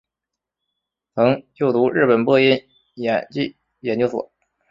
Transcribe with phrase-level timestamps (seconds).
[1.13, 2.59] 曾就读日本播音
[2.95, 4.31] 演技研究所。